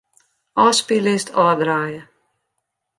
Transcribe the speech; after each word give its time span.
Ofspyllist 0.65 1.27
ôfdraaie. 1.43 2.01